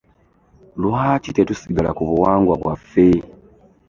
[0.81, 3.07] Lwaki tetusigala ku buwangwa bwaffe?